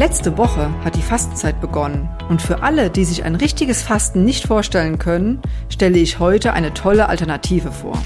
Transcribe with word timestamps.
Letzte 0.00 0.38
Woche 0.38 0.70
hat 0.82 0.96
die 0.96 1.02
Fastenzeit 1.02 1.60
begonnen 1.60 2.08
und 2.30 2.40
für 2.40 2.62
alle, 2.62 2.88
die 2.88 3.04
sich 3.04 3.24
ein 3.24 3.34
richtiges 3.34 3.82
Fasten 3.82 4.24
nicht 4.24 4.46
vorstellen 4.46 4.98
können, 4.98 5.42
stelle 5.68 5.98
ich 5.98 6.18
heute 6.18 6.54
eine 6.54 6.72
tolle 6.72 7.10
Alternative 7.10 7.70
vor. 7.70 7.98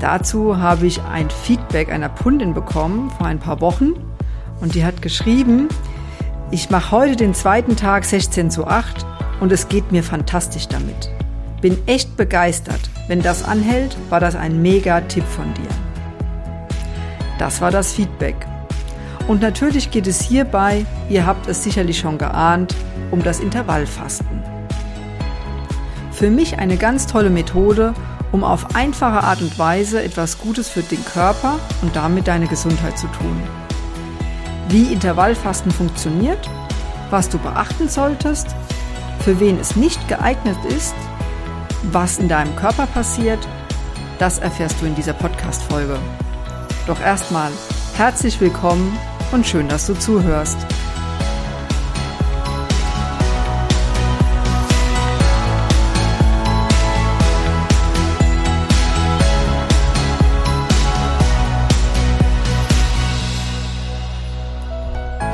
Dazu 0.00 0.58
habe 0.58 0.86
ich 0.86 1.00
ein 1.00 1.30
Feedback 1.30 1.90
einer 1.90 2.10
Kundin 2.10 2.52
bekommen 2.52 3.10
vor 3.16 3.26
ein 3.26 3.38
paar 3.38 3.62
Wochen 3.62 3.94
und 4.60 4.74
die 4.74 4.84
hat 4.84 5.00
geschrieben, 5.00 5.68
ich 6.50 6.68
mache 6.68 6.90
heute 6.90 7.16
den 7.16 7.32
zweiten 7.32 7.76
Tag 7.76 8.04
16 8.04 8.50
zu 8.50 8.66
8 8.66 9.06
und 9.40 9.52
es 9.52 9.68
geht 9.68 9.92
mir 9.92 10.02
fantastisch 10.02 10.68
damit. 10.68 11.10
Bin 11.62 11.78
echt 11.86 12.18
begeistert. 12.18 12.90
Wenn 13.08 13.22
das 13.22 13.42
anhält, 13.42 13.96
war 14.10 14.20
das 14.20 14.36
ein 14.36 14.60
mega 14.60 15.00
Tipp 15.00 15.24
von 15.24 15.54
dir. 15.54 15.70
Das 17.38 17.62
war 17.62 17.70
das 17.70 17.94
Feedback. 17.94 18.36
Und 19.28 19.40
natürlich 19.40 19.90
geht 19.90 20.06
es 20.06 20.20
hierbei, 20.20 20.86
ihr 21.08 21.26
habt 21.26 21.48
es 21.48 21.64
sicherlich 21.64 21.98
schon 21.98 22.16
geahnt, 22.16 22.74
um 23.10 23.22
das 23.22 23.40
Intervallfasten. 23.40 24.42
Für 26.12 26.30
mich 26.30 26.58
eine 26.58 26.76
ganz 26.76 27.06
tolle 27.06 27.30
Methode, 27.30 27.92
um 28.32 28.44
auf 28.44 28.74
einfache 28.74 29.22
Art 29.24 29.42
und 29.42 29.58
Weise 29.58 30.02
etwas 30.02 30.38
Gutes 30.38 30.68
für 30.68 30.82
den 30.82 31.04
Körper 31.04 31.58
und 31.82 31.94
damit 31.96 32.28
deine 32.28 32.46
Gesundheit 32.46 32.98
zu 32.98 33.06
tun. 33.08 33.42
Wie 34.68 34.92
Intervallfasten 34.92 35.70
funktioniert, 35.70 36.48
was 37.10 37.28
du 37.28 37.38
beachten 37.38 37.88
solltest, 37.88 38.54
für 39.20 39.38
wen 39.40 39.58
es 39.58 39.76
nicht 39.76 40.06
geeignet 40.08 40.58
ist, 40.68 40.94
was 41.92 42.18
in 42.18 42.28
deinem 42.28 42.54
Körper 42.56 42.86
passiert, 42.86 43.38
das 44.18 44.38
erfährst 44.38 44.80
du 44.80 44.86
in 44.86 44.94
dieser 44.94 45.12
Podcast-Folge. 45.12 45.98
Doch 46.86 47.00
erstmal 47.00 47.50
herzlich 47.96 48.40
willkommen 48.40 48.96
und 49.32 49.46
schön, 49.46 49.68
dass 49.68 49.86
du 49.86 49.94
zuhörst. 49.94 50.58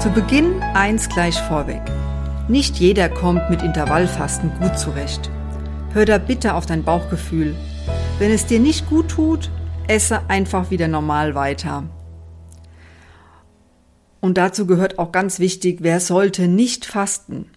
Zu 0.03 0.11
Beginn 0.11 0.61
eins 0.75 1.09
gleich 1.09 1.39
vorweg. 1.43 1.81
Nicht 2.49 2.77
jeder 2.77 3.09
kommt 3.09 3.49
mit 3.51 3.63
Intervallfasten 3.63 4.51
gut 4.59 4.77
zurecht. 4.77 5.31
Hör 5.93 6.05
da 6.05 6.19
bitte 6.19 6.55
auf 6.55 6.67
dein 6.67 6.83
Bauchgefühl. 6.83 7.55
Wenn 8.19 8.33
es 8.33 8.47
dir 8.47 8.59
nicht 8.59 8.91
gut 8.91 9.09
tut, 9.09 9.49
esse 9.87 10.29
einfach 10.29 10.71
wieder 10.71 10.89
normal 10.89 11.37
weiter. 11.37 11.85
Und 14.23 14.39
dazu 14.39 14.67
gehört 14.67 15.01
auch 15.01 15.11
ganz 15.11 15.41
wichtig, 15.41 15.79
wer 15.81 15.99
sollte 15.99 16.47
nicht 16.47 16.87
fasten? 16.87 17.51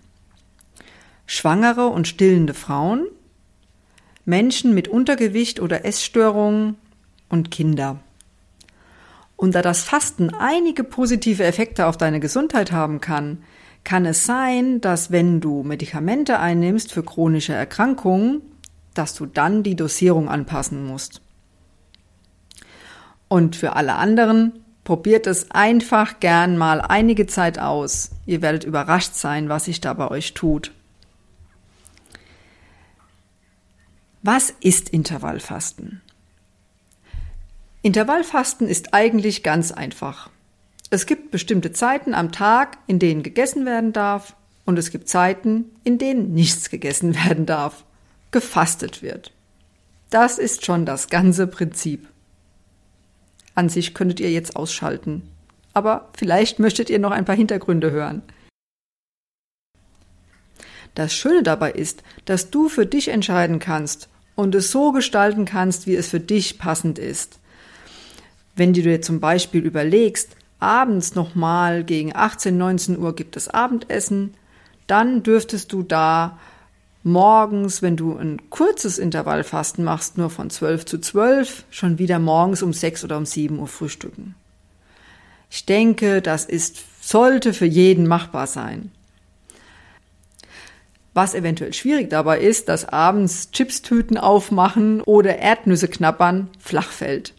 Schwangere 1.27 1.85
und 1.85 2.07
stillende 2.07 2.55
Frauen, 2.55 3.05
Menschen 4.25 4.73
mit 4.73 4.87
Untergewicht 4.87 5.59
oder 5.59 5.85
Essstörungen 5.85 6.75
und 7.29 7.51
Kinder. 7.51 7.99
Und 9.35 9.53
da 9.53 9.61
das 9.61 9.83
Fasten 9.83 10.31
einige 10.33 10.83
positive 10.83 11.43
Effekte 11.43 11.85
auf 11.85 11.97
deine 11.97 12.19
Gesundheit 12.19 12.71
haben 12.71 12.99
kann, 12.99 13.43
kann 13.83 14.07
es 14.07 14.25
sein, 14.25 14.81
dass 14.81 15.11
wenn 15.11 15.41
du 15.41 15.61
Medikamente 15.61 16.39
einnimmst 16.39 16.91
für 16.91 17.03
chronische 17.03 17.53
Erkrankungen, 17.53 18.41
dass 18.95 19.13
du 19.13 19.27
dann 19.27 19.61
die 19.61 19.75
Dosierung 19.75 20.29
anpassen 20.29 20.83
musst. 20.83 21.21
Und 23.27 23.55
für 23.55 23.75
alle 23.75 23.93
anderen, 23.95 24.64
probiert 24.85 25.27
es 25.27 25.51
einfach 25.51 26.21
gern 26.21 26.57
mal 26.57 26.79
einige 26.79 27.27
Zeit 27.27 27.59
aus. 27.59 28.11
Ihr 28.25 28.41
werdet 28.41 28.63
überrascht 28.63 29.15
sein, 29.15 29.49
was 29.49 29.65
sich 29.65 29.81
da 29.81 29.93
bei 29.93 30.09
euch 30.09 30.33
tut. 30.33 30.71
Was 34.21 34.53
ist 34.61 34.89
Intervallfasten? 34.89 36.01
Intervallfasten 37.81 38.67
ist 38.67 38.93
eigentlich 38.93 39.43
ganz 39.43 39.71
einfach. 39.71 40.29
Es 40.89 41.05
gibt 41.05 41.31
bestimmte 41.31 41.71
Zeiten 41.71 42.13
am 42.13 42.31
Tag, 42.31 42.77
in 42.87 42.99
denen 42.99 43.21
gegessen 43.21 43.65
werden 43.65 43.91
darf, 43.91 44.35
und 44.65 44.79
es 44.79 44.89
gibt 44.89 45.09
Zeiten, 45.09 45.65
in 45.83 45.97
denen 45.97 46.33
nichts 46.33 46.69
gegessen 46.69 47.15
werden 47.25 47.45
darf, 47.45 47.85
gefastet 48.31 49.01
wird. 49.01 49.31
Das 50.09 50.37
ist 50.37 50.65
schon 50.65 50.85
das 50.85 51.09
ganze 51.09 51.47
Prinzip. 51.47 52.07
An 53.55 53.69
sich 53.69 53.93
könntet 53.93 54.19
ihr 54.19 54.31
jetzt 54.31 54.55
ausschalten, 54.55 55.23
aber 55.73 56.09
vielleicht 56.15 56.59
möchtet 56.59 56.89
ihr 56.89 56.99
noch 56.99 57.11
ein 57.11 57.25
paar 57.25 57.35
Hintergründe 57.35 57.91
hören. 57.91 58.21
Das 60.93 61.13
Schöne 61.13 61.43
dabei 61.43 61.71
ist, 61.71 62.03
dass 62.25 62.51
du 62.51 62.69
für 62.69 62.85
dich 62.85 63.09
entscheiden 63.09 63.59
kannst 63.59 64.07
und 64.35 64.55
es 64.55 64.71
so 64.71 64.91
gestalten 64.91 65.45
kannst, 65.45 65.87
wie 65.87 65.95
es 65.95 66.07
für 66.07 66.19
dich 66.19 66.57
passend 66.57 66.99
ist. 66.99 67.39
Wenn 68.55 68.73
du 68.73 68.81
dir 68.81 69.01
zum 69.01 69.19
Beispiel 69.19 69.61
überlegst, 69.61 70.35
abends 70.59 71.15
nochmal 71.15 71.83
gegen 71.83 72.15
18, 72.15 72.57
19 72.57 72.99
Uhr 72.99 73.15
gibt 73.15 73.35
es 73.35 73.49
Abendessen, 73.49 74.33
dann 74.87 75.23
dürftest 75.23 75.73
du 75.73 75.83
da 75.83 76.39
morgens, 77.05 77.81
wenn 77.81 77.95
du 77.95 78.17
ein 78.17 78.49
kurzes 78.49 78.97
Intervallfasten 78.97 79.83
machst, 79.83 80.17
nur 80.17 80.29
von 80.29 80.49
12 80.49 80.85
zu 80.85 80.97
12, 80.99 81.65
schon 81.69 81.99
wieder 81.99 82.19
morgens 82.19 82.63
um 82.63 82.73
6 82.73 83.03
oder 83.03 83.17
um 83.17 83.25
7 83.25 83.59
Uhr 83.59 83.67
frühstücken. 83.67 84.35
Ich 85.49 85.65
denke, 85.65 86.21
das 86.21 86.45
ist, 86.45 86.77
sollte 87.01 87.53
für 87.53 87.65
jeden 87.65 88.07
machbar 88.07 88.47
sein. 88.47 88.91
Was 91.13 91.33
eventuell 91.33 91.73
schwierig 91.73 92.09
dabei 92.09 92.39
ist, 92.39 92.67
dass 92.67 92.89
abends 92.89 93.51
Chipstüten 93.51 94.17
aufmachen 94.17 94.99
oder 95.01 95.37
Erdnüsse 95.37 95.87
knappern 95.87 96.49
flach 96.59 96.91
fällt. 96.91 97.33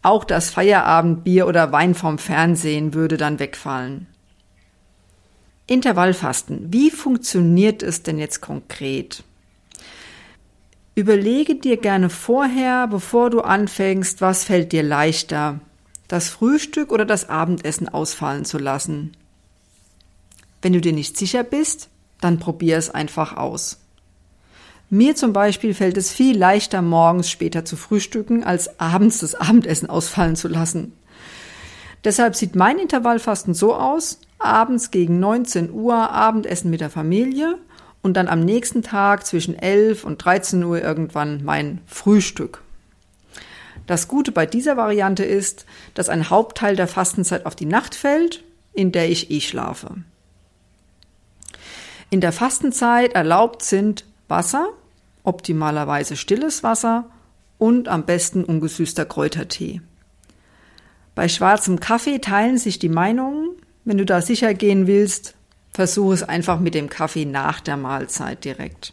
Auch 0.00 0.24
das 0.24 0.50
Feierabendbier 0.50 1.46
oder 1.46 1.72
Wein 1.72 1.94
vom 1.94 2.16
Fernsehen 2.18 2.94
würde 2.94 3.16
dann 3.16 3.40
wegfallen. 3.40 4.06
Intervallfasten. 5.68 6.72
Wie 6.72 6.90
funktioniert 6.90 7.82
es 7.82 8.02
denn 8.02 8.18
jetzt 8.18 8.40
konkret? 8.40 9.22
Überlege 10.94 11.54
dir 11.54 11.76
gerne 11.76 12.10
vorher, 12.10 12.88
bevor 12.88 13.30
du 13.30 13.42
anfängst, 13.42 14.20
was 14.20 14.44
fällt 14.44 14.72
dir 14.72 14.82
leichter, 14.82 15.60
das 16.08 16.28
Frühstück 16.28 16.90
oder 16.90 17.04
das 17.04 17.28
Abendessen 17.28 17.88
ausfallen 17.88 18.46
zu 18.46 18.58
lassen. 18.58 19.12
Wenn 20.62 20.72
du 20.72 20.80
dir 20.80 20.94
nicht 20.94 21.16
sicher 21.16 21.44
bist, 21.44 21.88
dann 22.20 22.38
probier 22.38 22.78
es 22.78 22.90
einfach 22.90 23.36
aus. 23.36 23.78
Mir 24.90 25.14
zum 25.16 25.34
Beispiel 25.34 25.74
fällt 25.74 25.98
es 25.98 26.10
viel 26.10 26.36
leichter, 26.36 26.80
morgens 26.80 27.30
später 27.30 27.66
zu 27.66 27.76
frühstücken, 27.76 28.42
als 28.42 28.80
abends 28.80 29.18
das 29.18 29.34
Abendessen 29.34 29.90
ausfallen 29.90 30.34
zu 30.34 30.48
lassen. 30.48 30.94
Deshalb 32.04 32.36
sieht 32.36 32.56
mein 32.56 32.78
Intervallfasten 32.78 33.52
so 33.52 33.74
aus, 33.74 34.18
abends 34.38 34.90
gegen 34.90 35.20
19 35.20 35.70
Uhr 35.72 36.10
Abendessen 36.10 36.70
mit 36.70 36.80
der 36.80 36.90
Familie 36.90 37.58
und 38.02 38.16
dann 38.16 38.28
am 38.28 38.40
nächsten 38.40 38.82
Tag 38.82 39.26
zwischen 39.26 39.58
11 39.58 40.04
und 40.04 40.24
13 40.24 40.62
Uhr 40.62 40.80
irgendwann 40.80 41.44
mein 41.44 41.80
Frühstück. 41.86 42.62
Das 43.86 44.06
Gute 44.06 44.32
bei 44.32 44.46
dieser 44.46 44.76
Variante 44.76 45.24
ist, 45.24 45.64
dass 45.94 46.08
ein 46.08 46.30
Hauptteil 46.30 46.76
der 46.76 46.88
Fastenzeit 46.88 47.46
auf 47.46 47.56
die 47.56 47.66
Nacht 47.66 47.94
fällt, 47.94 48.44
in 48.74 48.92
der 48.92 49.10
ich 49.10 49.30
eh 49.30 49.40
schlafe. 49.40 49.96
In 52.10 52.20
der 52.20 52.32
Fastenzeit 52.32 53.14
erlaubt 53.14 53.62
sind 53.62 54.04
Wasser, 54.28 54.68
optimalerweise 55.24 56.16
stilles 56.16 56.62
Wasser 56.62 57.10
und 57.58 57.88
am 57.88 58.04
besten 58.04 58.44
ungesüßter 58.44 59.04
Kräutertee. 59.04 59.80
Bei 61.14 61.28
schwarzem 61.28 61.80
Kaffee 61.80 62.18
teilen 62.20 62.58
sich 62.58 62.78
die 62.78 62.88
Meinungen. 62.88 63.50
Wenn 63.88 63.96
du 63.96 64.04
da 64.04 64.20
sicher 64.20 64.52
gehen 64.52 64.86
willst, 64.86 65.34
versuche 65.72 66.12
es 66.12 66.22
einfach 66.22 66.60
mit 66.60 66.74
dem 66.74 66.90
Kaffee 66.90 67.24
nach 67.24 67.58
der 67.58 67.78
Mahlzeit 67.78 68.44
direkt. 68.44 68.92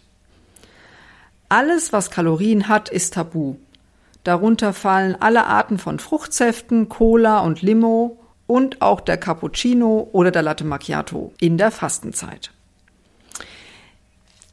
Alles, 1.50 1.92
was 1.92 2.12
Kalorien 2.12 2.70
hat, 2.70 2.88
ist 2.88 3.16
tabu. 3.16 3.58
Darunter 4.24 4.72
fallen 4.72 5.18
alle 5.20 5.48
Arten 5.48 5.80
von 5.80 6.00
Fruchtsäften, 6.00 6.88
Cola 6.88 7.40
und 7.40 7.62
Limo 7.62 8.22
und 8.48 8.82
auch 8.82 9.02
der 9.02 9.18
Cappuccino 9.18 10.08
oder 10.14 10.32
der 10.32 10.44
Latte 10.44 10.64
Macchiato 10.64 11.34
in 11.42 11.58
der 11.58 11.72
Fastenzeit. 11.72 12.52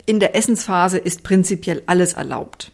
In 0.06 0.18
der 0.18 0.34
Essensphase 0.34 0.98
ist 0.98 1.22
prinzipiell 1.22 1.84
alles 1.86 2.14
erlaubt. 2.14 2.72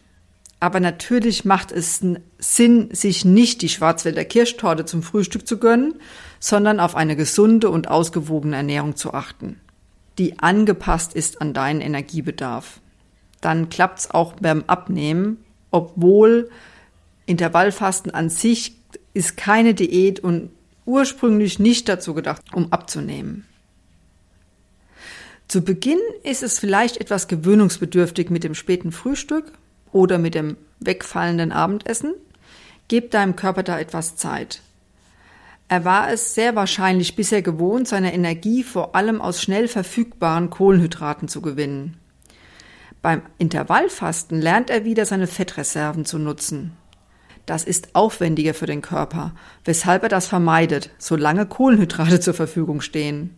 Aber 0.59 0.79
natürlich 0.79 1.45
macht 1.45 1.71
es 1.71 2.01
Sinn, 2.37 2.89
sich 2.91 3.23
nicht 3.23 3.61
die 3.61 3.69
Schwarzwälder 3.69 4.25
Kirschtorte 4.25 4.85
zum 4.85 5.03
Frühstück 5.03 5.47
zu 5.47 5.57
gönnen, 5.57 5.95
sondern 6.39 6.79
auf 6.79 6.95
eine 6.95 7.15
gesunde 7.15 7.69
und 7.69 7.87
ausgewogene 7.87 8.57
Ernährung 8.57 8.95
zu 8.95 9.13
achten, 9.13 9.59
die 10.17 10.39
angepasst 10.39 11.13
ist 11.13 11.41
an 11.41 11.53
deinen 11.53 11.79
Energiebedarf. 11.79 12.81
Dann 13.39 13.69
klappt's 13.69 14.11
auch 14.11 14.33
beim 14.33 14.65
Abnehmen, 14.67 15.37
obwohl 15.71 16.49
Intervallfasten 17.25 18.13
an 18.13 18.29
sich 18.29 18.75
ist 19.13 19.37
keine 19.37 19.73
Diät 19.73 20.19
und 20.19 20.49
ursprünglich 20.85 21.59
nicht 21.59 21.87
dazu 21.87 22.13
gedacht, 22.13 22.41
um 22.53 22.73
abzunehmen. 22.73 23.45
Zu 25.47 25.61
Beginn 25.61 25.99
ist 26.23 26.43
es 26.43 26.59
vielleicht 26.59 26.97
etwas 26.97 27.27
gewöhnungsbedürftig 27.27 28.29
mit 28.29 28.43
dem 28.43 28.55
späten 28.55 28.91
Frühstück 28.91 29.53
oder 29.91 30.17
mit 30.17 30.35
dem 30.35 30.57
wegfallenden 30.79 31.51
Abendessen. 31.51 32.13
Gib 32.87 33.11
deinem 33.11 33.35
Körper 33.35 33.63
da 33.63 33.79
etwas 33.79 34.15
Zeit. 34.15 34.61
Er 35.67 35.85
war 35.85 36.11
es 36.11 36.33
sehr 36.33 36.55
wahrscheinlich 36.55 37.15
bisher 37.15 37.43
gewohnt, 37.43 37.87
seine 37.87 38.13
Energie 38.13 38.63
vor 38.63 38.95
allem 38.95 39.21
aus 39.21 39.41
schnell 39.41 39.67
verfügbaren 39.67 40.49
Kohlenhydraten 40.49 41.27
zu 41.27 41.41
gewinnen. 41.41 41.97
Beim 43.03 43.21
Intervallfasten 43.37 44.41
lernt 44.41 44.71
er 44.71 44.83
wieder 44.83 45.05
seine 45.05 45.27
Fettreserven 45.27 46.05
zu 46.05 46.17
nutzen. 46.17 46.75
Das 47.45 47.63
ist 47.63 47.95
aufwendiger 47.95 48.53
für 48.53 48.65
den 48.65 48.81
Körper, 48.81 49.33
weshalb 49.63 50.03
er 50.03 50.09
das 50.09 50.27
vermeidet, 50.27 50.89
solange 50.97 51.45
Kohlenhydrate 51.45 52.19
zur 52.19 52.33
Verfügung 52.33 52.81
stehen. 52.81 53.35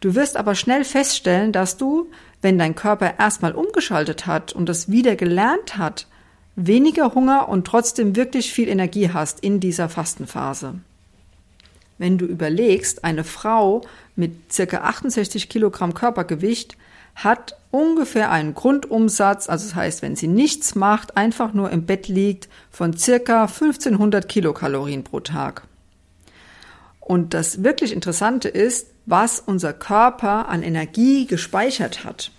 Du 0.00 0.14
wirst 0.14 0.36
aber 0.36 0.54
schnell 0.54 0.84
feststellen, 0.84 1.52
dass 1.52 1.76
du, 1.76 2.10
wenn 2.42 2.58
dein 2.58 2.74
Körper 2.74 3.18
erstmal 3.18 3.52
umgeschaltet 3.52 4.26
hat 4.26 4.52
und 4.52 4.68
es 4.68 4.90
wieder 4.90 5.16
gelernt 5.16 5.76
hat, 5.76 6.06
weniger 6.56 7.14
Hunger 7.14 7.48
und 7.48 7.66
trotzdem 7.66 8.16
wirklich 8.16 8.52
viel 8.52 8.68
Energie 8.68 9.10
hast 9.10 9.40
in 9.40 9.60
dieser 9.60 9.88
Fastenphase. 9.88 10.74
Wenn 11.98 12.18
du 12.18 12.26
überlegst, 12.26 13.04
eine 13.04 13.24
Frau 13.24 13.82
mit 14.14 14.52
circa 14.52 14.82
68 14.82 15.48
Kilogramm 15.48 15.94
Körpergewicht 15.94 16.76
hat 17.14 17.56
ungefähr 17.72 18.30
einen 18.30 18.54
Grundumsatz, 18.54 19.48
also 19.48 19.66
das 19.66 19.74
heißt, 19.74 20.02
wenn 20.02 20.14
sie 20.14 20.28
nichts 20.28 20.76
macht, 20.76 21.16
einfach 21.16 21.52
nur 21.52 21.70
im 21.70 21.84
Bett 21.84 22.06
liegt, 22.06 22.48
von 22.70 22.96
circa 22.96 23.42
1500 23.42 24.28
Kilokalorien 24.28 25.02
pro 25.02 25.18
Tag. 25.18 25.62
Und 27.00 27.34
das 27.34 27.64
wirklich 27.64 27.92
Interessante 27.92 28.48
ist, 28.48 28.88
was 29.08 29.40
unser 29.40 29.72
Körper 29.72 30.48
an 30.48 30.62
Energie 30.62 31.26
gespeichert 31.26 32.04
hat. 32.04 32.30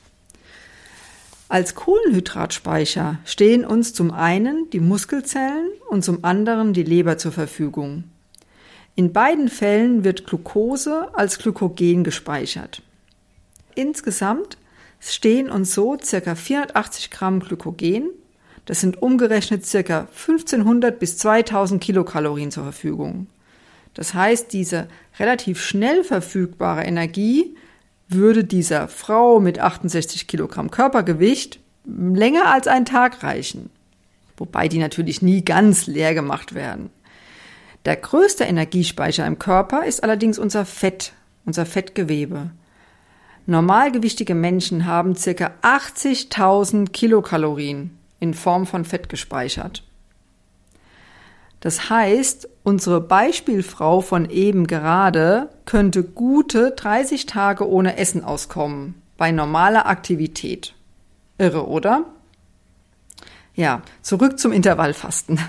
Als 1.48 1.74
Kohlenhydratspeicher 1.74 3.18
stehen 3.26 3.66
uns 3.66 3.94
zum 3.94 4.12
einen 4.12 4.70
die 4.70 4.80
Muskelzellen 4.80 5.72
und 5.90 6.04
zum 6.04 6.24
anderen 6.24 6.74
die 6.74 6.84
Leber 6.84 7.18
zur 7.18 7.32
Verfügung. 7.32 8.04
In 8.96 9.14
beiden 9.14 9.50
Fällen 9.50 10.04
wird 10.04 10.28
Glucose 10.28 11.10
als 11.14 11.40
Glykogen 11.40 12.04
gespeichert. 12.04 12.84
Insgesamt 13.74 14.58
stehen 15.00 15.50
uns 15.50 15.74
so 15.74 15.98
ca. 15.98 16.36
480 16.36 17.10
Gramm 17.10 17.40
Glykogen, 17.40 18.10
das 18.66 18.82
sind 18.82 19.02
umgerechnet 19.02 19.64
ca. 19.72 20.02
1500 20.02 21.00
bis 21.00 21.18
2000 21.18 21.82
Kilokalorien 21.82 22.52
zur 22.52 22.66
Verfügung. 22.66 23.26
Das 23.94 24.14
heißt, 24.14 24.54
diese 24.54 24.88
relativ 25.20 25.62
schnell 25.62 26.04
verfügbare 26.04 26.84
Energie 26.84 27.56
würde 28.08 28.44
dieser 28.44 28.88
Frau 28.88 29.40
mit 29.40 29.60
68 29.60 30.28
Kilogramm 30.28 30.72
Körpergewicht 30.72 31.60
länger 31.86 32.52
als 32.52 32.68
einen 32.68 32.86
Tag 32.86 33.24
reichen. 33.24 33.70
Wobei 34.38 34.68
die 34.68 34.80
natürlich 34.80 35.22
nie 35.22 35.44
ganz 35.44 35.88
leer 35.88 36.14
gemacht 36.14 36.56
werden. 36.56 36.90
Der 37.86 37.96
größte 37.96 38.44
Energiespeicher 38.44 39.26
im 39.26 39.40
Körper 39.40 39.86
ist 39.86 40.04
allerdings 40.04 40.40
unser 40.40 40.66
Fett, 40.66 41.14
unser 41.46 41.66
Fettgewebe. 41.66 42.52
Normalgewichtige 43.46 44.36
Menschen 44.36 44.86
haben 44.86 45.16
ca. 45.16 45.52
80.000 45.62 46.90
Kilokalorien 46.92 47.98
in 48.20 48.34
Form 48.34 48.66
von 48.66 48.86
Fett 48.86 49.10
gespeichert. 49.10 49.84
Das 51.60 51.90
heißt, 51.90 52.48
unsere 52.64 53.02
Beispielfrau 53.02 54.02
von 54.02 54.30
eben 54.30 54.68
gerade 54.68 55.50
könnte 55.66 56.04
gute 56.04 56.72
30 56.72 57.26
Tage 57.26 57.70
ohne 57.70 57.98
Essen 57.98 58.24
auskommen, 58.24 59.02
bei 59.18 59.32
normaler 59.32 59.86
Aktivität. 59.86 60.74
Irre, 61.38 61.68
oder? 61.68 62.06
Ja, 63.56 63.82
zurück 64.02 64.40
zum 64.40 64.52
Intervallfasten. 64.52 65.40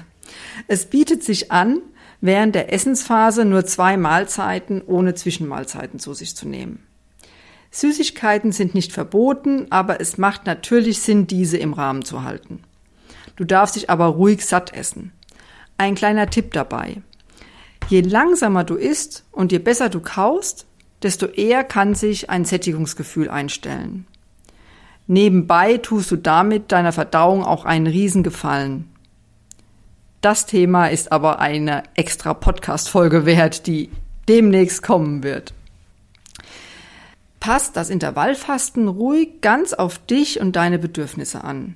Es 0.66 0.86
bietet 0.86 1.22
sich 1.22 1.52
an, 1.52 1.80
während 2.20 2.54
der 2.54 2.72
Essensphase 2.72 3.44
nur 3.44 3.64
zwei 3.66 3.96
Mahlzeiten 3.96 4.82
ohne 4.82 5.14
Zwischenmahlzeiten 5.14 5.98
zu 5.98 6.14
sich 6.14 6.34
zu 6.34 6.48
nehmen. 6.48 6.86
Süßigkeiten 7.70 8.50
sind 8.52 8.74
nicht 8.74 8.92
verboten, 8.92 9.66
aber 9.70 10.00
es 10.00 10.18
macht 10.18 10.44
natürlich 10.44 11.00
Sinn, 11.00 11.28
diese 11.28 11.56
im 11.56 11.72
Rahmen 11.72 12.04
zu 12.04 12.24
halten. 12.24 12.62
Du 13.36 13.44
darfst 13.44 13.76
dich 13.76 13.88
aber 13.90 14.06
ruhig 14.06 14.44
satt 14.44 14.74
essen. 14.74 15.12
Ein 15.80 15.94
kleiner 15.94 16.28
Tipp 16.28 16.52
dabei. 16.52 17.00
Je 17.88 18.02
langsamer 18.02 18.64
du 18.64 18.74
isst 18.74 19.24
und 19.32 19.50
je 19.50 19.58
besser 19.58 19.88
du 19.88 20.00
kaust, 20.00 20.66
desto 21.02 21.24
eher 21.24 21.64
kann 21.64 21.94
sich 21.94 22.28
ein 22.28 22.44
Sättigungsgefühl 22.44 23.30
einstellen. 23.30 24.06
Nebenbei 25.06 25.78
tust 25.78 26.10
du 26.10 26.16
damit 26.16 26.70
deiner 26.70 26.92
Verdauung 26.92 27.42
auch 27.42 27.64
einen 27.64 27.86
Riesengefallen. 27.86 28.90
Das 30.20 30.44
Thema 30.44 30.88
ist 30.88 31.12
aber 31.12 31.38
eine 31.38 31.84
extra 31.94 32.34
Podcast-Folge 32.34 33.24
wert, 33.24 33.66
die 33.66 33.88
demnächst 34.28 34.82
kommen 34.82 35.22
wird 35.22 35.54
passt 37.40 37.74
das 37.76 37.88
Intervallfasten 37.88 38.86
ruhig 38.86 39.40
ganz 39.40 39.72
auf 39.72 39.98
dich 39.98 40.40
und 40.40 40.56
deine 40.56 40.78
Bedürfnisse 40.78 41.42
an. 41.42 41.74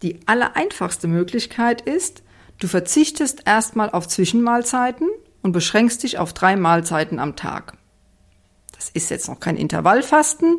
Die 0.00 0.18
allereinfachste 0.24 1.08
Möglichkeit 1.08 1.82
ist, 1.82 2.22
du 2.60 2.68
verzichtest 2.68 3.42
erstmal 3.44 3.90
auf 3.90 4.06
Zwischenmahlzeiten 4.06 5.08
und 5.42 5.52
beschränkst 5.52 6.02
dich 6.04 6.18
auf 6.18 6.32
drei 6.32 6.56
Mahlzeiten 6.56 7.18
am 7.18 7.34
Tag. 7.34 7.76
Das 8.76 8.88
ist 8.90 9.10
jetzt 9.10 9.28
noch 9.28 9.40
kein 9.40 9.56
Intervallfasten, 9.56 10.58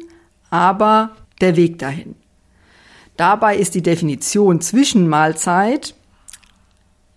aber 0.50 1.16
der 1.40 1.56
Weg 1.56 1.80
dahin. 1.80 2.16
Dabei 3.16 3.56
ist 3.56 3.76
die 3.76 3.82
Definition 3.82 4.62
Zwischenmahlzeit 4.62 5.96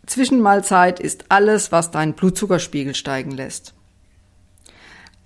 Zwischenmahlzeit 0.06 1.00
ist 1.00 1.24
alles, 1.30 1.72
was 1.72 1.90
deinen 1.90 2.12
Blutzuckerspiegel 2.14 2.94
steigen 2.94 3.30
lässt. 3.30 3.74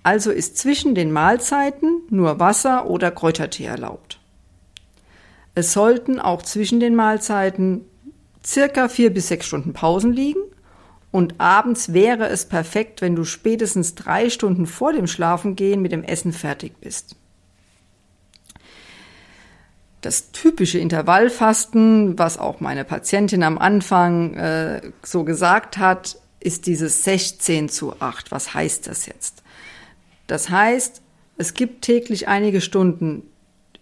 Also 0.03 0.31
ist 0.31 0.57
zwischen 0.57 0.95
den 0.95 1.11
Mahlzeiten 1.11 2.01
nur 2.09 2.39
Wasser 2.39 2.89
oder 2.89 3.11
Kräutertee 3.11 3.65
erlaubt. 3.65 4.19
Es 5.55 5.73
sollten 5.73 6.19
auch 6.19 6.41
zwischen 6.41 6.79
den 6.79 6.95
Mahlzeiten 6.95 7.85
circa 8.45 8.89
vier 8.89 9.13
bis 9.13 9.27
sechs 9.27 9.45
Stunden 9.45 9.73
Pausen 9.73 10.13
liegen 10.13 10.41
und 11.11 11.39
abends 11.39 11.93
wäre 11.93 12.27
es 12.27 12.45
perfekt, 12.45 13.01
wenn 13.01 13.15
du 13.15 13.23
spätestens 13.23 13.95
drei 13.95 14.29
Stunden 14.29 14.67
vor 14.67 14.93
dem 14.93 15.07
Schlafengehen 15.07 15.81
mit 15.81 15.91
dem 15.91 16.03
Essen 16.03 16.33
fertig 16.33 16.73
bist. 16.79 17.15
Das 20.01 20.31
typische 20.31 20.79
Intervallfasten, 20.79 22.17
was 22.17 22.37
auch 22.37 22.61
meine 22.61 22.85
Patientin 22.85 23.43
am 23.43 23.57
Anfang 23.57 24.33
äh, 24.35 24.81
so 25.03 25.25
gesagt 25.25 25.77
hat, 25.77 26.17
ist 26.39 26.67
dieses 26.67 27.03
16 27.03 27.67
zu 27.67 27.99
8. 27.99 28.31
Was 28.31 28.53
heißt 28.53 28.87
das 28.87 29.07
jetzt? 29.07 29.43
Das 30.27 30.49
heißt, 30.49 31.01
es 31.37 31.53
gibt 31.53 31.81
täglich 31.81 32.27
einige 32.27 32.61
Stunden, 32.61 33.23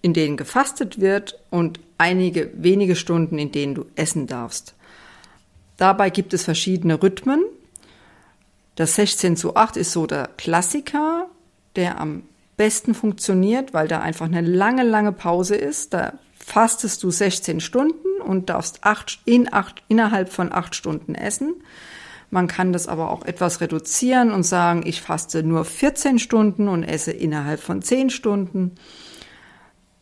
in 0.02 0.14
denen 0.14 0.38
gefastet 0.38 1.00
wird 1.00 1.40
und 1.50 1.80
einige 1.98 2.52
wenige 2.56 2.96
Stunden, 2.96 3.38
in 3.38 3.52
denen 3.52 3.76
du 3.76 3.86
essen 3.96 4.28
darfst. 4.28 4.76
Dabei 5.78 6.10
gibt 6.10 6.34
es 6.34 6.44
verschiedene 6.44 7.02
Rhythmen. 7.02 7.44
Das 8.76 8.96
16 8.96 9.38
zu 9.38 9.56
8 9.56 9.78
ist 9.78 9.92
so 9.92 10.06
der 10.06 10.30
Klassiker, 10.38 11.28
der 11.76 12.00
am 12.00 12.24
besten 12.58 12.94
funktioniert, 12.94 13.74
weil 13.74 13.88
da 13.88 14.00
einfach 14.00 14.26
eine 14.26 14.42
lange, 14.42 14.84
lange 14.84 15.12
Pause 15.12 15.56
ist. 15.56 15.94
Da 15.94 16.14
fastest 16.38 17.04
du 17.04 17.12
16 17.12 17.60
Stunden 17.60 18.22
und 18.26 18.50
darfst 18.50 18.84
acht, 18.84 19.20
in 19.26 19.52
acht, 19.54 19.84
innerhalb 19.88 20.30
von 20.30 20.52
acht 20.52 20.76
Stunden 20.76 21.16
essen. 21.16 21.56
Man 22.30 22.48
kann 22.48 22.74
das 22.74 22.88
aber 22.88 23.12
auch 23.12 23.24
etwas 23.26 23.62
reduzieren 23.62 24.32
und 24.32 24.44
sagen, 24.44 24.84
ich 24.86 25.02
faste 25.02 25.44
nur 25.44 25.64
14 25.64 26.20
Stunden 26.20 26.68
und 26.68 26.84
esse 26.84 27.12
innerhalb 27.12 27.62
von 27.62 27.82
10 27.82 28.10
Stunden. 28.10 28.76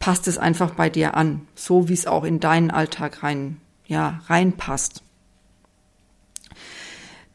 Passt 0.05 0.27
es 0.27 0.37
einfach 0.37 0.71
bei 0.71 0.89
dir 0.89 1.15
an, 1.15 1.47
so 1.55 1.89
wie 1.89 1.93
es 1.93 2.05
auch 2.05 2.23
in 2.23 2.39
deinen 2.39 2.69
Alltag 2.69 3.23
rein, 3.23 3.59
ja, 3.87 4.21
reinpasst. 4.27 5.01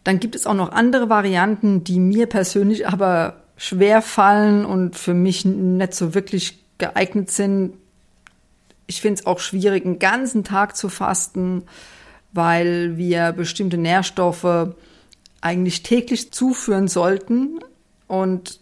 Dann 0.05 0.21
gibt 0.21 0.37
es 0.37 0.47
auch 0.47 0.55
noch 0.55 0.71
andere 0.71 1.09
Varianten, 1.09 1.83
die 1.83 1.99
mir 1.99 2.27
persönlich 2.27 2.87
aber 2.87 3.43
schwer 3.57 4.03
fallen 4.03 4.65
und 4.65 4.97
für 4.97 5.15
mich 5.15 5.45
nicht 5.45 5.95
so 5.95 6.15
wirklich 6.15 6.65
geeignet 6.79 7.31
sind. 7.31 7.75
Ich 8.87 9.01
finde 9.01 9.21
es 9.21 9.27
auch 9.27 9.41
schwierig, 9.41 9.85
einen 9.85 9.99
ganzen 9.99 10.45
Tag 10.45 10.77
zu 10.77 10.89
fasten 10.89 11.65
weil 12.33 12.97
wir 12.97 13.33
bestimmte 13.33 13.77
Nährstoffe 13.77 14.75
eigentlich 15.41 15.83
täglich 15.83 16.33
zuführen 16.33 16.89
sollten 16.89 17.61
und 18.07 18.60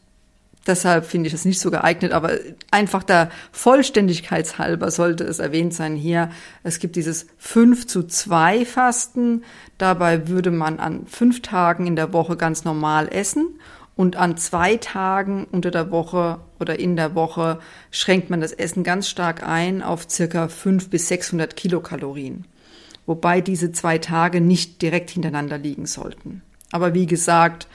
Deshalb 0.68 1.06
finde 1.06 1.28
ich 1.28 1.34
es 1.34 1.46
nicht 1.46 1.60
so 1.60 1.70
geeignet, 1.70 2.12
aber 2.12 2.32
einfach 2.70 3.02
der 3.02 3.30
Vollständigkeitshalber 3.52 4.90
sollte 4.90 5.24
es 5.24 5.38
erwähnt 5.38 5.72
sein 5.72 5.96
hier. 5.96 6.30
Es 6.62 6.78
gibt 6.78 6.94
dieses 6.94 7.26
5 7.38 7.86
zu 7.86 8.02
2 8.06 8.66
Fasten. 8.66 9.44
Dabei 9.78 10.28
würde 10.28 10.50
man 10.50 10.78
an 10.78 11.06
fünf 11.06 11.40
Tagen 11.40 11.86
in 11.86 11.96
der 11.96 12.12
Woche 12.12 12.36
ganz 12.36 12.64
normal 12.64 13.08
essen 13.10 13.58
und 13.96 14.16
an 14.16 14.36
zwei 14.36 14.76
Tagen 14.76 15.46
unter 15.50 15.70
der 15.70 15.90
Woche 15.90 16.38
oder 16.60 16.78
in 16.78 16.94
der 16.96 17.14
Woche 17.14 17.58
schränkt 17.90 18.28
man 18.28 18.42
das 18.42 18.52
Essen 18.52 18.84
ganz 18.84 19.08
stark 19.08 19.42
ein 19.42 19.82
auf 19.82 20.08
circa 20.10 20.48
5 20.48 20.90
bis 20.90 21.08
600 21.08 21.56
Kilokalorien. 21.56 22.44
Wobei 23.06 23.40
diese 23.40 23.72
zwei 23.72 23.96
Tage 23.96 24.42
nicht 24.42 24.82
direkt 24.82 25.08
hintereinander 25.08 25.56
liegen 25.56 25.86
sollten. 25.86 26.42
Aber 26.72 26.92
wie 26.92 27.06
gesagt, 27.06 27.68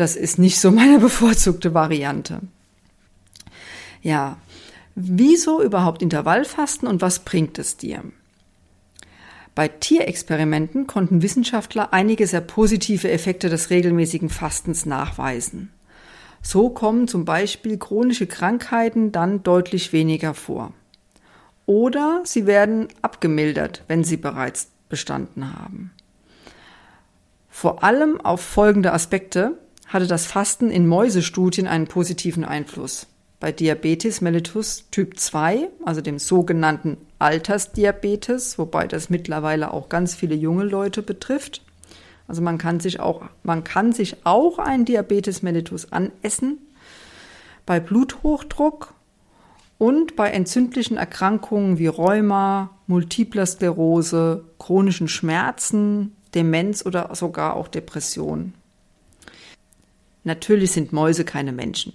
das 0.00 0.16
ist 0.16 0.38
nicht 0.38 0.60
so 0.60 0.70
meine 0.70 0.98
bevorzugte 1.00 1.74
Variante. 1.74 2.40
Ja, 4.02 4.38
wieso 4.94 5.62
überhaupt 5.62 6.02
Intervallfasten 6.02 6.88
und 6.88 7.02
was 7.02 7.20
bringt 7.20 7.58
es 7.58 7.76
dir? 7.76 8.02
Bei 9.54 9.66
Tierexperimenten 9.66 10.86
konnten 10.86 11.20
Wissenschaftler 11.20 11.92
einige 11.92 12.28
sehr 12.28 12.40
positive 12.40 13.10
Effekte 13.10 13.48
des 13.48 13.70
regelmäßigen 13.70 14.28
Fastens 14.28 14.86
nachweisen. 14.86 15.72
So 16.42 16.70
kommen 16.70 17.08
zum 17.08 17.24
Beispiel 17.24 17.76
chronische 17.76 18.28
Krankheiten 18.28 19.10
dann 19.10 19.42
deutlich 19.42 19.92
weniger 19.92 20.34
vor. 20.34 20.72
Oder 21.66 22.22
sie 22.24 22.46
werden 22.46 22.86
abgemildert, 23.02 23.82
wenn 23.88 24.04
sie 24.04 24.16
bereits 24.16 24.70
bestanden 24.88 25.52
haben. 25.52 25.90
Vor 27.50 27.82
allem 27.82 28.20
auf 28.20 28.40
folgende 28.40 28.92
Aspekte 28.92 29.58
hatte 29.88 30.06
das 30.06 30.26
Fasten 30.26 30.70
in 30.70 30.86
Mäusestudien 30.86 31.66
einen 31.66 31.88
positiven 31.88 32.44
Einfluss. 32.44 33.06
Bei 33.40 33.52
Diabetes 33.52 34.20
mellitus 34.20 34.84
Typ 34.90 35.18
2, 35.18 35.68
also 35.84 36.00
dem 36.00 36.18
sogenannten 36.18 36.98
Altersdiabetes, 37.18 38.58
wobei 38.58 38.86
das 38.86 39.10
mittlerweile 39.10 39.72
auch 39.72 39.88
ganz 39.88 40.14
viele 40.14 40.34
junge 40.34 40.64
Leute 40.64 41.02
betrifft. 41.02 41.62
Also 42.26 42.42
man 42.42 42.58
kann 42.58 42.80
sich 42.80 43.00
auch, 43.00 43.22
man 43.42 43.64
kann 43.64 43.92
sich 43.92 44.26
auch 44.26 44.58
einen 44.58 44.84
Diabetes 44.84 45.42
mellitus 45.42 45.92
anessen. 45.92 46.58
Bei 47.64 47.80
Bluthochdruck 47.80 48.92
und 49.78 50.16
bei 50.16 50.30
entzündlichen 50.30 50.96
Erkrankungen 50.96 51.78
wie 51.78 51.86
Rheuma, 51.86 52.70
Multipler 52.86 53.46
Sklerose, 53.46 54.44
chronischen 54.58 55.08
Schmerzen, 55.08 56.16
Demenz 56.34 56.84
oder 56.84 57.14
sogar 57.14 57.54
auch 57.54 57.68
Depression. 57.68 58.52
Natürlich 60.28 60.72
sind 60.72 60.92
Mäuse 60.92 61.24
keine 61.24 61.52
Menschen. 61.52 61.94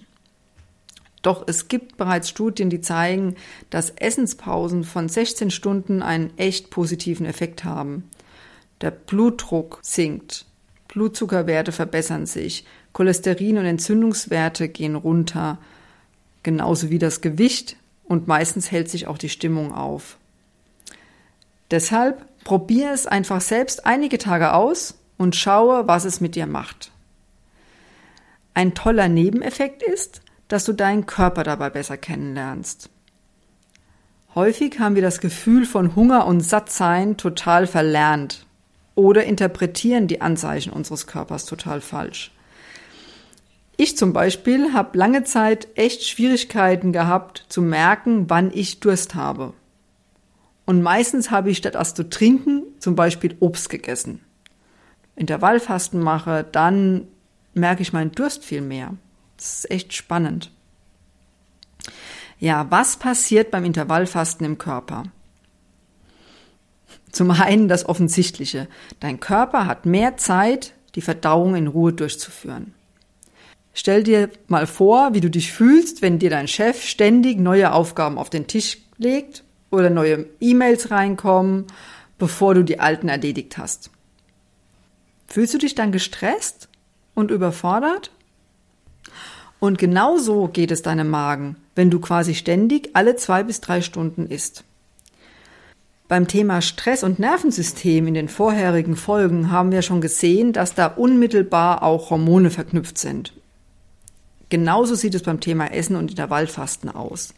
Doch 1.22 1.44
es 1.46 1.68
gibt 1.68 1.96
bereits 1.96 2.28
Studien, 2.28 2.68
die 2.68 2.80
zeigen, 2.80 3.36
dass 3.70 3.90
Essenspausen 3.90 4.82
von 4.82 5.08
16 5.08 5.52
Stunden 5.52 6.02
einen 6.02 6.36
echt 6.36 6.68
positiven 6.68 7.26
Effekt 7.26 7.62
haben. 7.62 8.10
Der 8.80 8.90
Blutdruck 8.90 9.78
sinkt, 9.82 10.46
Blutzuckerwerte 10.88 11.70
verbessern 11.70 12.26
sich, 12.26 12.66
Cholesterin- 12.92 13.56
und 13.56 13.66
Entzündungswerte 13.66 14.68
gehen 14.68 14.96
runter, 14.96 15.58
genauso 16.42 16.90
wie 16.90 16.98
das 16.98 17.20
Gewicht 17.20 17.76
und 18.02 18.26
meistens 18.26 18.72
hält 18.72 18.90
sich 18.90 19.06
auch 19.06 19.16
die 19.16 19.28
Stimmung 19.28 19.72
auf. 19.72 20.18
Deshalb 21.70 22.26
probiere 22.42 22.92
es 22.92 23.06
einfach 23.06 23.40
selbst 23.40 23.86
einige 23.86 24.18
Tage 24.18 24.54
aus 24.54 24.98
und 25.18 25.36
schaue, 25.36 25.86
was 25.86 26.04
es 26.04 26.20
mit 26.20 26.34
dir 26.34 26.46
macht. 26.46 26.90
Ein 28.54 28.74
toller 28.74 29.08
Nebeneffekt 29.08 29.82
ist, 29.82 30.22
dass 30.48 30.64
du 30.64 30.72
deinen 30.72 31.06
Körper 31.06 31.42
dabei 31.42 31.70
besser 31.70 31.96
kennenlernst. 31.96 32.88
Häufig 34.36 34.78
haben 34.78 34.94
wir 34.94 35.02
das 35.02 35.20
Gefühl 35.20 35.66
von 35.66 35.96
Hunger 35.96 36.26
und 36.26 36.40
Sattsein 36.40 37.16
total 37.16 37.66
verlernt 37.66 38.46
oder 38.94 39.24
interpretieren 39.24 40.06
die 40.06 40.20
Anzeichen 40.20 40.72
unseres 40.72 41.06
Körpers 41.06 41.46
total 41.46 41.80
falsch. 41.80 42.32
Ich 43.76 43.96
zum 43.96 44.12
Beispiel 44.12 44.72
habe 44.72 44.96
lange 44.96 45.24
Zeit 45.24 45.66
echt 45.74 46.04
Schwierigkeiten 46.04 46.92
gehabt 46.92 47.46
zu 47.48 47.60
merken, 47.60 48.30
wann 48.30 48.52
ich 48.52 48.78
Durst 48.78 49.16
habe. 49.16 49.52
Und 50.64 50.82
meistens 50.82 51.30
habe 51.32 51.50
ich 51.50 51.58
statt 51.58 51.74
erst 51.74 51.96
zu 51.96 52.08
trinken 52.08 52.62
zum 52.78 52.94
Beispiel 52.94 53.36
Obst 53.40 53.68
gegessen. 53.68 54.20
Intervallfasten 55.16 56.00
mache, 56.00 56.46
dann 56.50 57.08
merke 57.54 57.82
ich 57.82 57.92
meinen 57.92 58.12
Durst 58.12 58.44
viel 58.44 58.60
mehr. 58.60 58.94
Das 59.36 59.60
ist 59.60 59.70
echt 59.70 59.92
spannend. 59.92 60.50
Ja, 62.38 62.66
was 62.70 62.96
passiert 62.96 63.50
beim 63.50 63.64
Intervallfasten 63.64 64.44
im 64.44 64.58
Körper? 64.58 65.04
Zum 67.10 67.30
einen 67.30 67.68
das 67.68 67.86
Offensichtliche. 67.86 68.68
Dein 69.00 69.20
Körper 69.20 69.66
hat 69.66 69.86
mehr 69.86 70.16
Zeit, 70.16 70.74
die 70.94 71.00
Verdauung 71.00 71.54
in 71.54 71.68
Ruhe 71.68 71.92
durchzuführen. 71.92 72.74
Stell 73.72 74.04
dir 74.04 74.30
mal 74.46 74.66
vor, 74.66 75.14
wie 75.14 75.20
du 75.20 75.30
dich 75.30 75.52
fühlst, 75.52 76.02
wenn 76.02 76.18
dir 76.18 76.30
dein 76.30 76.48
Chef 76.48 76.84
ständig 76.84 77.38
neue 77.38 77.72
Aufgaben 77.72 78.18
auf 78.18 78.30
den 78.30 78.46
Tisch 78.46 78.78
legt 78.98 79.42
oder 79.70 79.90
neue 79.90 80.26
E-Mails 80.40 80.90
reinkommen, 80.90 81.66
bevor 82.18 82.54
du 82.54 82.62
die 82.64 82.78
alten 82.78 83.08
erledigt 83.08 83.58
hast. 83.58 83.90
Fühlst 85.26 85.54
du 85.54 85.58
dich 85.58 85.74
dann 85.74 85.90
gestresst 85.90 86.68
und 87.14 87.30
überfordert? 87.30 88.10
Und 89.60 89.78
genau 89.78 90.18
so 90.18 90.48
geht 90.48 90.70
es 90.70 90.82
deinem 90.82 91.08
Magen, 91.08 91.56
wenn 91.74 91.90
du 91.90 92.00
quasi 92.00 92.34
ständig 92.34 92.90
alle 92.92 93.16
zwei 93.16 93.42
bis 93.42 93.60
drei 93.60 93.80
Stunden 93.80 94.26
isst. 94.26 94.64
Beim 96.06 96.28
Thema 96.28 96.60
Stress 96.60 97.02
und 97.02 97.18
Nervensystem 97.18 98.06
in 98.06 98.12
den 98.12 98.28
vorherigen 98.28 98.94
Folgen 98.94 99.50
haben 99.50 99.72
wir 99.72 99.80
schon 99.80 100.02
gesehen, 100.02 100.52
dass 100.52 100.74
da 100.74 100.86
unmittelbar 100.86 101.82
auch 101.82 102.10
Hormone 102.10 102.50
verknüpft 102.50 102.98
sind. 102.98 103.32
Genauso 104.50 104.96
sieht 104.96 105.14
es 105.14 105.22
beim 105.22 105.40
Thema 105.40 105.72
Essen 105.72 105.96
und 105.96 106.10
Intervallfasten 106.10 106.90
aus. 106.90 107.32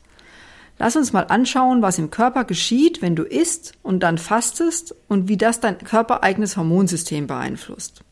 Lass 0.79 0.97
uns 0.97 1.13
mal 1.13 1.23
anschauen, 1.29 1.81
was 1.81 1.99
im 1.99 2.11
Körper 2.11 2.45
geschieht, 2.45 3.01
wenn 3.03 3.15
du 3.15 3.23
isst 3.23 3.75
und 3.85 4.01
dann 4.01 4.19
fastest 4.19 4.97
und 5.07 5.29
wie 5.29 5.37
das 5.37 5.61
dein 5.61 5.79
körpereigenes 5.79 6.57
Hormonsystem 6.57 7.29
beeinflusst 7.29 8.03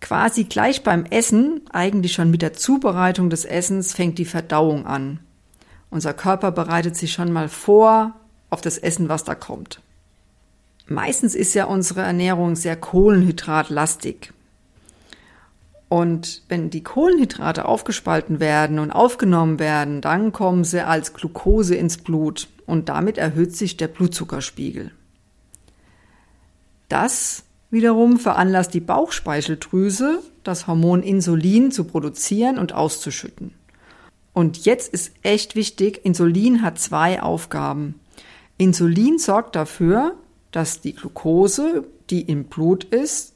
quasi 0.00 0.44
gleich 0.44 0.82
beim 0.82 1.04
Essen, 1.04 1.62
eigentlich 1.72 2.12
schon 2.12 2.30
mit 2.30 2.42
der 2.42 2.52
Zubereitung 2.52 3.30
des 3.30 3.44
Essens, 3.44 3.94
fängt 3.94 4.18
die 4.18 4.24
Verdauung 4.24 4.86
an. 4.86 5.20
Unser 5.90 6.14
Körper 6.14 6.52
bereitet 6.52 6.96
sich 6.96 7.12
schon 7.12 7.32
mal 7.32 7.48
vor 7.48 8.14
auf 8.50 8.60
das 8.60 8.78
Essen, 8.78 9.08
was 9.08 9.24
da 9.24 9.34
kommt. 9.34 9.80
Meistens 10.86 11.34
ist 11.34 11.54
ja 11.54 11.64
unsere 11.64 12.02
Ernährung 12.02 12.54
sehr 12.54 12.76
kohlenhydratlastig. 12.76 14.32
Und 15.88 16.42
wenn 16.48 16.70
die 16.70 16.82
Kohlenhydrate 16.82 17.64
aufgespalten 17.64 18.40
werden 18.40 18.78
und 18.78 18.90
aufgenommen 18.90 19.58
werden, 19.58 20.00
dann 20.00 20.32
kommen 20.32 20.64
sie 20.64 20.84
als 20.84 21.14
Glucose 21.14 21.76
ins 21.76 21.98
Blut 21.98 22.48
und 22.66 22.88
damit 22.88 23.18
erhöht 23.18 23.56
sich 23.56 23.76
der 23.76 23.88
Blutzuckerspiegel. 23.88 24.90
Das 26.88 27.45
wiederum 27.76 28.16
veranlasst 28.18 28.74
die 28.74 28.80
Bauchspeicheldrüse, 28.80 30.22
das 30.42 30.66
Hormon 30.66 31.02
Insulin 31.02 31.70
zu 31.70 31.84
produzieren 31.84 32.58
und 32.58 32.72
auszuschütten. 32.72 33.52
Und 34.32 34.64
jetzt 34.64 34.92
ist 34.92 35.12
echt 35.22 35.54
wichtig, 35.54 36.04
Insulin 36.04 36.62
hat 36.62 36.78
zwei 36.78 37.22
Aufgaben. 37.22 38.00
Insulin 38.58 39.18
sorgt 39.18 39.54
dafür, 39.54 40.16
dass 40.50 40.80
die 40.80 40.94
Glucose, 40.94 41.84
die 42.10 42.22
im 42.22 42.44
Blut 42.44 42.84
ist, 42.84 43.34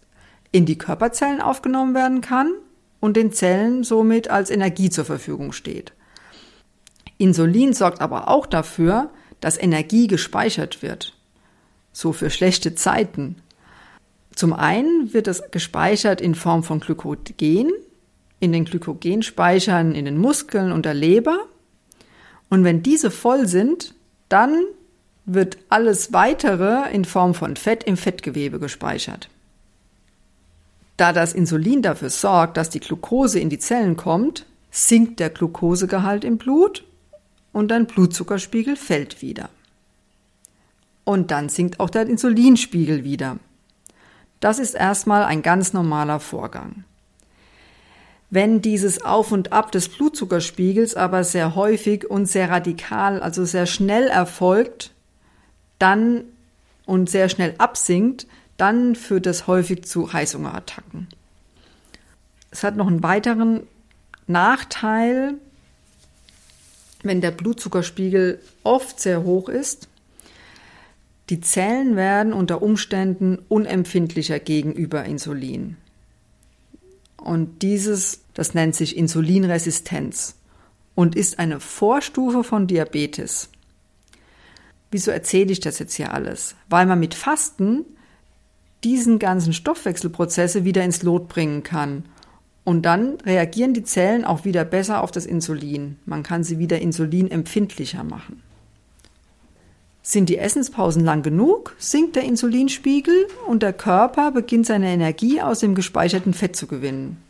in 0.53 0.67
die 0.67 0.79
Körperzellen 0.79 1.41
aufgenommen 1.41 1.95
werden 1.95 2.23
kann 2.23 2.53
und 2.99 3.17
den 3.17 3.33
Zellen 3.33 3.85
somit 3.85 4.31
als 4.31 4.51
Energie 4.51 4.91
zur 4.91 5.05
Verfügung 5.05 5.53
steht. 5.53 5.93
Insulin 7.19 7.75
sorgt 7.75 8.01
aber 8.01 8.29
auch 8.29 8.47
dafür, 8.47 9.11
dass 9.41 9.61
Energie 9.61 10.07
gespeichert 10.07 10.83
wird. 10.83 11.15
So 11.93 12.13
für 12.13 12.31
schlechte 12.31 12.75
Zeiten, 12.75 13.37
zum 14.35 14.53
einen 14.53 15.13
wird 15.13 15.29
es 15.29 15.43
gespeichert 15.51 16.21
in 16.21 16.35
Form 16.35 16.63
von 16.63 16.81
Glykogen, 16.81 17.71
in 18.39 18.53
den 18.53 18.65
Glykogenspeichern 18.65 19.95
in 19.95 20.05
den 20.05 20.19
Muskeln 20.19 20.73
und 20.73 20.87
der 20.87 20.95
Leber. 20.95 21.41
Und 22.49 22.65
wenn 22.65 22.83
diese 22.83 23.11
voll 23.11 23.47
sind, 23.47 23.95
dann 24.29 24.63
wird 25.27 25.59
alles 25.69 26.13
weitere 26.13 26.91
in 26.93 27.05
Form 27.05 27.35
von 27.35 27.57
Fett 27.57 27.85
im 27.85 27.97
Fettgewebe 27.97 28.59
gespeichert. 28.59 29.29
Da 30.97 31.13
das 31.13 31.33
Insulin 31.33 31.83
dafür 31.83 32.11
sorgt, 32.11 32.57
dass 32.57 32.71
die 32.71 32.81
Glucose 32.81 33.39
in 33.39 33.49
die 33.49 33.59
Zellen 33.59 33.97
kommt, 33.97 34.47
sinkt 34.71 35.21
der 35.21 35.31
Glukosegehalt 35.31 36.25
im 36.25 36.39
Blut 36.39 36.85
und 37.53 37.71
dein 37.71 37.87
Blutzuckerspiegel 37.87 38.77
fällt 38.77 39.23
wieder. 39.23 39.49
Und 41.05 41.31
dann 41.31 41.49
sinkt 41.49 41.81
auch 41.81 41.91
der 41.91 42.07
Insulinspiegel 42.07 43.05
wieder. 43.05 43.39
Das 44.41 44.59
ist 44.59 44.75
erstmal 44.75 45.23
ein 45.25 45.43
ganz 45.43 45.73
normaler 45.73 46.19
Vorgang. 46.19 46.85
Wenn 48.31 48.63
dieses 48.63 49.05
Auf 49.05 49.33
und 49.33 49.53
Ab 49.53 49.73
des 49.73 49.89
Blutzuckerspiegels 49.89 50.95
aber 50.95 51.25
sehr 51.25 51.57
häufig 51.57 52.09
und 52.09 52.27
sehr 52.27 52.49
radikal, 52.49 53.21
also 53.23 53.45
sehr 53.45 53.67
schnell 53.67 54.07
erfolgt, 54.07 54.93
dann 55.79 56.25
und 56.87 57.11
sehr 57.11 57.29
schnell 57.29 57.55
absinkt, 57.59 58.27
dann 58.57 58.95
führt 58.95 59.27
das 59.27 59.47
häufig 59.47 59.85
zu 59.85 60.13
Heißhungerattacken. 60.13 61.09
Es 62.51 62.63
hat 62.63 62.77
noch 62.77 62.87
einen 62.87 63.03
weiteren 63.03 63.67
Nachteil, 64.27 65.35
wenn 67.03 67.21
der 67.21 67.31
Blutzuckerspiegel 67.31 68.41
oft 68.63 69.01
sehr 69.01 69.23
hoch 69.23 69.49
ist. 69.49 69.89
Die 71.31 71.41
Zellen 71.41 71.95
werden 71.95 72.33
unter 72.33 72.61
Umständen 72.61 73.39
unempfindlicher 73.49 74.41
gegenüber 74.41 75.05
Insulin. 75.05 75.77
Und 77.17 77.63
dieses, 77.63 78.23
das 78.35 78.55
nennt 78.55 78.75
sich 78.75 78.97
Insulinresistenz 78.97 80.35
und 80.97 81.15
ist 81.15 81.39
eine 81.39 81.61
Vorstufe 81.61 82.43
von 82.43 82.67
Diabetes. 82.67 83.49
Wieso 84.91 85.13
erzähle 85.13 85.53
ich 85.53 85.61
das 85.61 85.79
jetzt 85.79 85.95
hier 85.95 86.13
alles? 86.13 86.57
Weil 86.69 86.87
man 86.87 86.99
mit 86.99 87.15
Fasten 87.15 87.85
diesen 88.83 89.21
ganzen 89.21 89.53
Stoffwechselprozesse 89.53 90.65
wieder 90.65 90.83
ins 90.83 91.05
Lot 91.05 91.29
bringen 91.29 91.63
kann. 91.63 92.07
Und 92.65 92.83
dann 92.83 93.19
reagieren 93.21 93.73
die 93.73 93.85
Zellen 93.85 94.25
auch 94.25 94.45
wieder 94.45 94.65
besser 94.65 95.01
auf 95.01 95.13
das 95.13 95.27
Insulin. 95.27 95.97
Man 96.07 96.25
kann 96.25 96.43
sie 96.43 96.59
wieder 96.59 96.81
insulinempfindlicher 96.81 98.03
machen. 98.03 98.43
Sind 100.11 100.29
die 100.29 100.39
Essenspausen 100.39 101.05
lang 101.05 101.23
genug, 101.23 101.77
sinkt 101.79 102.17
der 102.17 102.25
Insulinspiegel 102.25 103.29
und 103.47 103.63
der 103.63 103.73
Körper 103.73 104.33
beginnt 104.33 104.67
seine 104.67 104.89
Energie 104.89 105.41
aus 105.41 105.61
dem 105.61 105.77
gespeicherten 105.77 106.35
Fett 106.35 106.57
zu 106.57 106.67
gewinnen. 106.67 107.23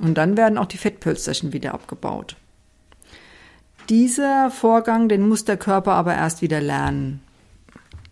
Und 0.00 0.18
dann 0.18 0.36
werden 0.36 0.58
auch 0.58 0.66
die 0.66 0.78
Fettpölsterchen 0.78 1.52
wieder 1.52 1.74
abgebaut. 1.74 2.34
Dieser 3.88 4.50
Vorgang, 4.50 5.08
den 5.08 5.28
muss 5.28 5.44
der 5.44 5.58
Körper 5.58 5.92
aber 5.92 6.12
erst 6.12 6.42
wieder 6.42 6.60
lernen. 6.60 7.20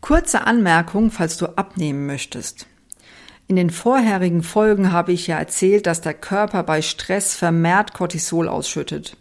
Kurze 0.01 0.47
Anmerkung, 0.47 1.11
falls 1.11 1.37
du 1.37 1.47
abnehmen 1.59 2.07
möchtest. 2.07 2.69
In 3.49 3.57
den 3.57 3.71
vorherigen 3.71 4.45
Folgen 4.45 4.93
habe 4.93 5.11
ich 5.11 5.27
ja 5.27 5.37
erzählt, 5.37 5.85
dass 5.89 6.01
der 6.01 6.15
Körper 6.15 6.63
bei 6.63 6.81
Stress 6.81 7.35
vermehrt 7.35 7.93
Cortisol 7.93 8.47
ausschüttet. 8.47 9.17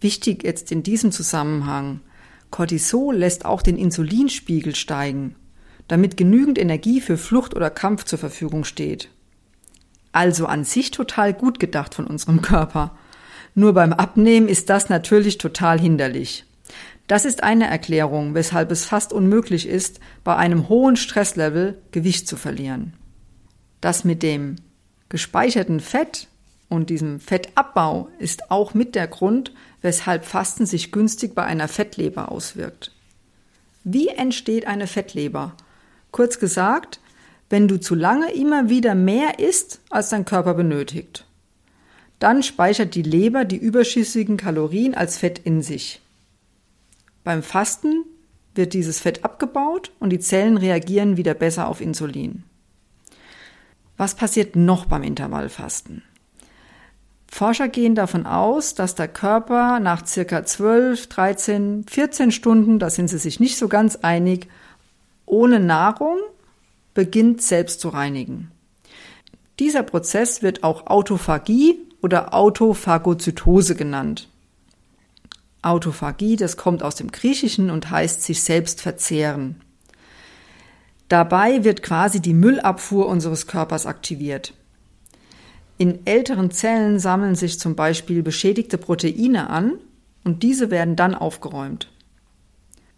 Wichtig 0.00 0.42
jetzt 0.42 0.72
in 0.72 0.82
diesem 0.82 1.12
Zusammenhang. 1.12 2.00
Cortisol 2.50 3.16
lässt 3.16 3.44
auch 3.44 3.62
den 3.62 3.76
Insulinspiegel 3.76 4.74
steigen, 4.74 5.36
damit 5.88 6.16
genügend 6.16 6.58
Energie 6.58 7.00
für 7.00 7.16
Flucht 7.16 7.54
oder 7.54 7.70
Kampf 7.70 8.04
zur 8.04 8.18
Verfügung 8.18 8.64
steht. 8.64 9.08
Also 10.12 10.46
an 10.46 10.64
sich 10.64 10.90
total 10.90 11.32
gut 11.32 11.60
gedacht 11.60 11.94
von 11.94 12.06
unserem 12.06 12.42
Körper. 12.42 12.96
Nur 13.54 13.72
beim 13.72 13.92
Abnehmen 13.92 14.48
ist 14.48 14.70
das 14.70 14.88
natürlich 14.88 15.38
total 15.38 15.80
hinderlich. 15.80 16.44
Das 17.06 17.24
ist 17.24 17.42
eine 17.42 17.66
Erklärung, 17.66 18.34
weshalb 18.34 18.70
es 18.70 18.84
fast 18.84 19.12
unmöglich 19.12 19.66
ist, 19.66 19.98
bei 20.22 20.36
einem 20.36 20.68
hohen 20.68 20.94
Stresslevel 20.94 21.82
Gewicht 21.90 22.28
zu 22.28 22.36
verlieren. 22.36 22.94
Das 23.80 24.04
mit 24.04 24.22
dem 24.22 24.56
gespeicherten 25.08 25.80
Fett 25.80 26.28
und 26.70 26.88
diesem 26.88 27.20
Fettabbau 27.20 28.08
ist 28.18 28.50
auch 28.50 28.72
mit 28.72 28.94
der 28.94 29.08
Grund, 29.08 29.52
weshalb 29.82 30.24
Fasten 30.24 30.64
sich 30.64 30.92
günstig 30.92 31.34
bei 31.34 31.44
einer 31.44 31.68
Fettleber 31.68 32.32
auswirkt. 32.32 32.92
Wie 33.84 34.08
entsteht 34.08 34.66
eine 34.66 34.86
Fettleber? 34.86 35.54
Kurz 36.12 36.38
gesagt, 36.38 37.00
wenn 37.50 37.66
du 37.66 37.80
zu 37.80 37.96
lange 37.96 38.32
immer 38.32 38.68
wieder 38.68 38.94
mehr 38.94 39.40
isst, 39.40 39.80
als 39.90 40.10
dein 40.10 40.24
Körper 40.24 40.54
benötigt. 40.54 41.26
Dann 42.20 42.42
speichert 42.42 42.94
die 42.94 43.02
Leber 43.02 43.44
die 43.44 43.56
überschüssigen 43.56 44.36
Kalorien 44.36 44.94
als 44.94 45.18
Fett 45.18 45.40
in 45.40 45.62
sich. 45.62 46.00
Beim 47.24 47.42
Fasten 47.42 48.04
wird 48.54 48.74
dieses 48.74 49.00
Fett 49.00 49.24
abgebaut 49.24 49.90
und 49.98 50.10
die 50.10 50.20
Zellen 50.20 50.56
reagieren 50.56 51.16
wieder 51.16 51.34
besser 51.34 51.66
auf 51.66 51.80
Insulin. 51.80 52.44
Was 53.96 54.14
passiert 54.14 54.54
noch 54.54 54.86
beim 54.86 55.02
Intervallfasten? 55.02 56.02
Forscher 57.32 57.68
gehen 57.68 57.94
davon 57.94 58.26
aus, 58.26 58.74
dass 58.74 58.96
der 58.96 59.06
Körper 59.06 59.78
nach 59.78 60.04
circa 60.04 60.44
12, 60.44 61.06
13, 61.06 61.86
14 61.88 62.32
Stunden, 62.32 62.80
da 62.80 62.90
sind 62.90 63.08
sie 63.08 63.18
sich 63.18 63.38
nicht 63.38 63.56
so 63.56 63.68
ganz 63.68 63.96
einig, 63.96 64.48
ohne 65.26 65.60
Nahrung 65.60 66.18
beginnt 66.92 67.40
selbst 67.40 67.80
zu 67.80 67.90
reinigen. 67.90 68.50
Dieser 69.60 69.84
Prozess 69.84 70.42
wird 70.42 70.64
auch 70.64 70.88
Autophagie 70.88 71.78
oder 72.02 72.34
Autophagozytose 72.34 73.76
genannt. 73.76 74.28
Autophagie, 75.62 76.34
das 76.34 76.56
kommt 76.56 76.82
aus 76.82 76.96
dem 76.96 77.12
Griechischen 77.12 77.70
und 77.70 77.90
heißt 77.90 78.22
sich 78.22 78.42
selbst 78.42 78.80
verzehren. 78.80 79.60
Dabei 81.08 81.62
wird 81.62 81.82
quasi 81.82 82.20
die 82.20 82.34
Müllabfuhr 82.34 83.06
unseres 83.06 83.46
Körpers 83.46 83.86
aktiviert. 83.86 84.52
In 85.80 86.06
älteren 86.06 86.50
Zellen 86.50 86.98
sammeln 86.98 87.36
sich 87.36 87.58
zum 87.58 87.74
Beispiel 87.74 88.22
beschädigte 88.22 88.76
Proteine 88.76 89.48
an 89.48 89.78
und 90.24 90.42
diese 90.42 90.70
werden 90.70 90.94
dann 90.94 91.14
aufgeräumt. 91.14 91.90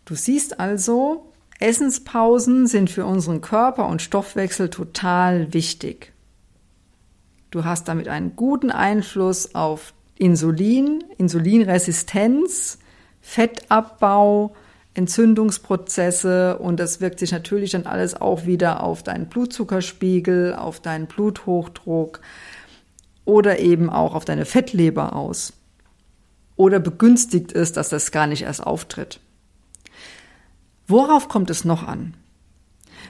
Du 0.04 0.16
siehst 0.16 0.58
also, 0.58 1.32
Essenspausen 1.60 2.66
sind 2.66 2.90
für 2.90 3.06
unseren 3.06 3.40
Körper 3.40 3.86
und 3.86 4.02
Stoffwechsel 4.02 4.68
total 4.68 5.54
wichtig. 5.54 6.12
Du 7.52 7.64
hast 7.64 7.86
damit 7.86 8.08
einen 8.08 8.34
guten 8.34 8.72
Einfluss 8.72 9.54
auf 9.54 9.94
Insulin, 10.18 11.04
Insulinresistenz, 11.18 12.80
Fettabbau, 13.20 14.56
Entzündungsprozesse 14.94 16.58
und 16.58 16.80
das 16.80 17.00
wirkt 17.00 17.20
sich 17.20 17.30
natürlich 17.30 17.70
dann 17.70 17.86
alles 17.86 18.20
auch 18.20 18.44
wieder 18.44 18.82
auf 18.82 19.04
deinen 19.04 19.26
Blutzuckerspiegel, 19.26 20.56
auf 20.56 20.80
deinen 20.80 21.06
Bluthochdruck 21.06 22.20
oder 23.24 23.58
eben 23.58 23.90
auch 23.90 24.14
auf 24.14 24.24
deine 24.24 24.44
Fettleber 24.44 25.14
aus. 25.14 25.52
Oder 26.56 26.80
begünstigt 26.80 27.52
es, 27.52 27.72
dass 27.72 27.88
das 27.88 28.12
gar 28.12 28.26
nicht 28.26 28.42
erst 28.42 28.64
auftritt. 28.64 29.20
Worauf 30.86 31.28
kommt 31.28 31.50
es 31.50 31.64
noch 31.64 31.86
an? 31.86 32.14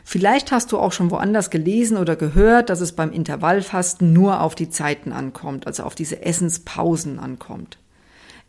Vielleicht 0.05 0.53
hast 0.53 0.73
du 0.73 0.79
auch 0.79 0.93
schon 0.93 1.11
woanders 1.11 1.51
gelesen 1.51 1.97
oder 1.97 2.17
gehört, 2.17 2.71
dass 2.71 2.81
es 2.81 2.93
beim 2.93 3.13
Intervallfasten 3.13 4.13
nur 4.13 4.41
auf 4.41 4.55
die 4.55 4.71
Zeiten 4.71 5.13
ankommt, 5.13 5.67
also 5.67 5.85
auf 5.85 5.95
diese 5.95 6.23
Essenspausen 6.23 7.19
ankommt. 7.19 7.79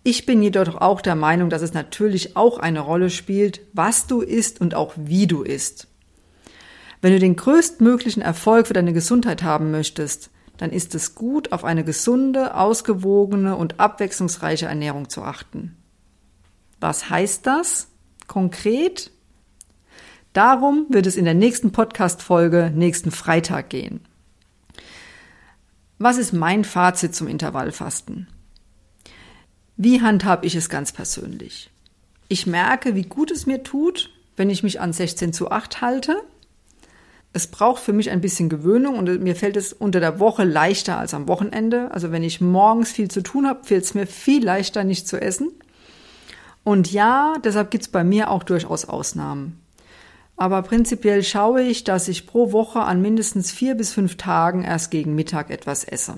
Ich 0.03 0.25
bin 0.25 0.41
jedoch 0.41 0.75
auch 0.81 1.01
der 1.01 1.15
Meinung, 1.15 1.49
dass 1.49 1.61
es 1.61 1.73
natürlich 1.73 2.35
auch 2.35 2.57
eine 2.57 2.81
Rolle 2.81 3.09
spielt, 3.09 3.61
was 3.71 4.07
du 4.07 4.21
isst 4.21 4.59
und 4.59 4.75
auch 4.75 4.93
wie 4.97 5.27
du 5.27 5.43
isst. 5.43 5.87
Wenn 7.01 7.13
du 7.13 7.19
den 7.19 7.35
größtmöglichen 7.35 8.21
Erfolg 8.21 8.67
für 8.67 8.73
deine 8.73 8.93
Gesundheit 8.93 9.43
haben 9.43 9.71
möchtest, 9.71 10.29
dann 10.57 10.71
ist 10.71 10.95
es 10.95 11.15
gut, 11.15 11.51
auf 11.51 11.63
eine 11.63 11.83
gesunde, 11.83 12.55
ausgewogene 12.55 13.55
und 13.55 13.79
abwechslungsreiche 13.79 14.65
Ernährung 14.65 15.09
zu 15.09 15.23
achten. 15.23 15.75
Was 16.79 17.09
heißt 17.09 17.47
das 17.47 17.87
konkret? 18.27 19.11
Darum 20.33 20.87
wird 20.89 21.05
es 21.05 21.15
in 21.15 21.25
der 21.25 21.33
nächsten 21.33 21.71
Podcast-Folge 21.71 22.71
nächsten 22.73 23.11
Freitag 23.11 23.69
gehen. 23.69 24.01
Was 25.99 26.17
ist 26.17 26.33
mein 26.33 26.63
Fazit 26.63 27.15
zum 27.15 27.27
Intervallfasten? 27.27 28.27
Wie 29.77 30.01
handhab 30.01 30.43
ich 30.43 30.55
es 30.55 30.69
ganz 30.69 30.91
persönlich? 30.91 31.71
Ich 32.27 32.47
merke, 32.47 32.95
wie 32.95 33.03
gut 33.03 33.31
es 33.31 33.45
mir 33.45 33.63
tut, 33.63 34.11
wenn 34.35 34.49
ich 34.49 34.63
mich 34.63 34.81
an 34.81 34.91
16 34.91 35.33
zu 35.33 35.51
8 35.51 35.81
halte. 35.81 36.21
Es 37.35 37.47
braucht 37.47 37.81
für 37.81 37.93
mich 37.93 38.11
ein 38.11 38.21
bisschen 38.21 38.47
Gewöhnung 38.47 38.97
und 38.97 39.21
mir 39.21 39.35
fällt 39.35 39.57
es 39.57 39.73
unter 39.73 39.99
der 39.99 40.19
Woche 40.19 40.43
leichter 40.43 40.99
als 40.99 41.15
am 41.15 41.27
Wochenende. 41.27 41.89
Also 41.91 42.11
wenn 42.11 42.21
ich 42.21 42.41
morgens 42.41 42.91
viel 42.91 43.09
zu 43.09 43.23
tun 43.23 43.47
habe, 43.47 43.63
fällt 43.63 43.83
es 43.83 43.95
mir 43.95 44.05
viel 44.05 44.45
leichter, 44.45 44.83
nicht 44.83 45.07
zu 45.07 45.19
essen. 45.19 45.51
Und 46.63 46.91
ja, 46.91 47.33
deshalb 47.43 47.71
gibt 47.71 47.83
es 47.85 47.89
bei 47.89 48.03
mir 48.03 48.29
auch 48.29 48.43
durchaus 48.43 48.85
Ausnahmen. 48.85 49.59
Aber 50.35 50.61
prinzipiell 50.61 51.23
schaue 51.23 51.61
ich, 51.61 51.83
dass 51.83 52.07
ich 52.07 52.27
pro 52.27 52.51
Woche 52.51 52.81
an 52.81 53.01
mindestens 53.01 53.51
vier 53.51 53.75
bis 53.75 53.91
fünf 53.91 54.17
Tagen 54.17 54.63
erst 54.63 54.91
gegen 54.91 55.15
Mittag 55.15 55.49
etwas 55.49 55.83
esse. 55.83 56.17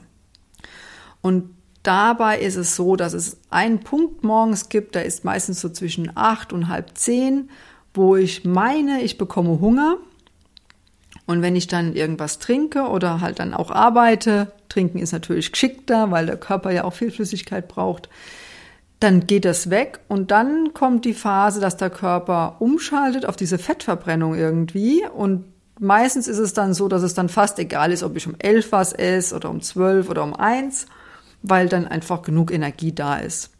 Und 1.21 1.49
dabei 1.83 2.39
ist 2.39 2.55
es 2.55 2.75
so, 2.75 2.95
dass 2.95 3.13
es 3.13 3.37
einen 3.49 3.79
Punkt 3.79 4.23
morgens 4.23 4.69
gibt, 4.69 4.95
der 4.95 5.05
ist 5.05 5.25
meistens 5.25 5.61
so 5.61 5.69
zwischen 5.69 6.11
acht 6.15 6.53
und 6.53 6.69
halb 6.69 6.97
zehn, 6.97 7.49
wo 7.93 8.15
ich 8.15 8.45
meine, 8.45 9.01
ich 9.01 9.17
bekomme 9.17 9.59
Hunger. 9.59 9.97
Und 11.25 11.41
wenn 11.41 11.55
ich 11.55 11.67
dann 11.67 11.95
irgendwas 11.95 12.39
trinke 12.39 12.83
oder 12.83 13.21
halt 13.21 13.39
dann 13.39 13.53
auch 13.53 13.71
arbeite, 13.71 14.51
trinken 14.69 14.99
ist 14.99 15.11
natürlich 15.11 15.51
geschickter, 15.51 16.11
weil 16.11 16.27
der 16.27 16.37
Körper 16.37 16.71
ja 16.71 16.83
auch 16.83 16.93
viel 16.93 17.11
Flüssigkeit 17.11 17.67
braucht, 17.67 18.09
dann 18.99 19.27
geht 19.27 19.45
das 19.45 19.69
weg 19.69 19.99
und 20.07 20.31
dann 20.31 20.73
kommt 20.73 21.03
die 21.05 21.13
Phase, 21.13 21.59
dass 21.59 21.77
der 21.77 21.89
Körper 21.89 22.57
umschaltet 22.59 23.25
auf 23.25 23.35
diese 23.35 23.57
Fettverbrennung 23.57 24.35
irgendwie 24.35 25.03
und 25.05 25.45
meistens 25.79 26.27
ist 26.27 26.37
es 26.37 26.53
dann 26.53 26.73
so, 26.73 26.87
dass 26.87 27.03
es 27.03 27.13
dann 27.13 27.27
fast 27.27 27.59
egal 27.59 27.91
ist, 27.91 28.03
ob 28.03 28.15
ich 28.15 28.27
um 28.27 28.35
elf 28.39 28.71
was 28.71 28.93
esse 28.93 29.35
oder 29.35 29.49
um 29.49 29.61
zwölf 29.61 30.09
oder 30.09 30.23
um 30.23 30.33
eins. 30.33 30.85
weil 31.47 31.69
dann 31.69 31.87
einfach 31.87 32.23
genug 32.23 32.51
Energie 32.51 32.91
da 32.91 33.17
ist. 33.17 33.51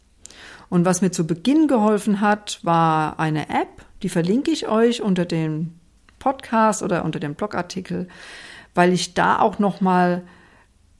Und 0.68 0.84
was 0.84 1.02
mir 1.02 1.12
zu 1.12 1.26
Beginn 1.26 1.68
geholfen 1.68 2.20
hat, 2.20 2.58
war 2.62 3.20
eine 3.20 3.48
App, 3.48 3.84
die 4.02 4.08
verlinke 4.08 4.50
ich 4.50 4.68
euch 4.68 5.02
unter 5.02 5.24
dem 5.24 5.74
Podcast 6.18 6.82
oder 6.82 7.04
unter 7.04 7.20
dem 7.20 7.34
Blogartikel, 7.34 8.08
weil 8.74 8.92
ich 8.92 9.14
da 9.14 9.38
auch 9.38 9.58
noch 9.58 9.80
mal 9.80 10.22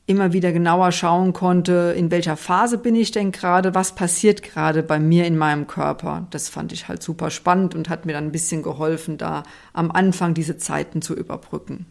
immer 0.07 0.33
wieder 0.33 0.53
genauer 0.53 0.93
schauen 0.93 1.33
konnte, 1.33 1.93
in 1.97 2.13
welcher 2.13 2.37
Phase 2.37 2.79
bin 2.79 2.95
ich 2.95 3.11
denn 3.11 3.33
gerade, 3.33 3.75
was 3.75 3.95
passiert 3.97 4.43
gerade 4.43 4.85
bei 4.85 5.01
mir 5.01 5.27
in 5.27 5.37
meinem 5.37 5.67
Körper. 5.67 6.29
Das 6.31 6.49
fand 6.49 6.73
ich 6.73 6.87
halt 6.87 7.03
super 7.03 7.31
spannend 7.31 7.75
und 7.75 7.89
hat 7.89 8.07
mir 8.07 8.13
dann 8.13 8.27
ein 8.27 8.33
bisschen 8.33 8.63
geholfen, 8.63 9.19
da 9.19 9.43
am 9.73 9.91
Anfang 9.91 10.33
diese 10.33 10.59
Zeiten 10.59 11.03
zu 11.03 11.15
überbrücken. 11.15 11.87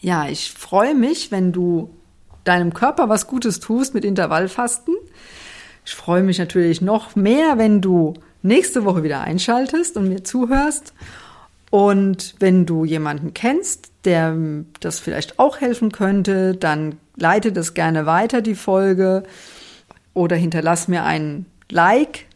Ja, 0.00 0.28
ich 0.28 0.52
freue 0.52 0.94
mich, 0.94 1.32
wenn 1.32 1.52
du 1.52 1.94
deinem 2.44 2.74
Körper 2.74 3.08
was 3.08 3.26
Gutes 3.26 3.58
tust 3.58 3.94
mit 3.94 4.04
Intervallfasten. 4.04 4.94
Ich 5.86 5.94
freue 5.94 6.22
mich 6.22 6.38
natürlich 6.38 6.82
noch 6.82 7.16
mehr, 7.16 7.56
wenn 7.56 7.80
du 7.80 8.14
nächste 8.42 8.84
Woche 8.84 9.02
wieder 9.02 9.22
einschaltest 9.22 9.96
und 9.96 10.08
mir 10.08 10.24
zuhörst. 10.24 10.92
Und 11.70 12.36
wenn 12.38 12.66
du 12.66 12.84
jemanden 12.84 13.34
kennst, 13.34 13.90
der 14.04 14.36
das 14.80 15.00
vielleicht 15.00 15.38
auch 15.38 15.60
helfen 15.60 15.92
könnte, 15.92 16.54
dann 16.54 16.96
leite 17.16 17.52
das 17.52 17.74
gerne 17.74 18.06
weiter, 18.06 18.40
die 18.40 18.54
Folge. 18.54 19.24
Oder 20.14 20.36
hinterlass 20.36 20.88
mir 20.88 21.04
ein 21.04 21.46
Like 21.70 22.26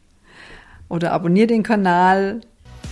oder 0.88 1.12
abonniere 1.12 1.46
den 1.46 1.62
Kanal. 1.62 2.40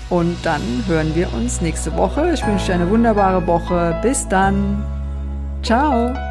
Und 0.08 0.36
dann 0.44 0.62
hören 0.86 1.14
wir 1.14 1.32
uns 1.34 1.60
nächste 1.60 1.94
Woche. 1.96 2.32
Ich 2.32 2.46
wünsche 2.46 2.66
dir 2.66 2.74
eine 2.74 2.88
wunderbare 2.88 3.46
Woche. 3.46 3.98
Bis 4.02 4.26
dann. 4.28 4.82
Ciao. 5.62 6.27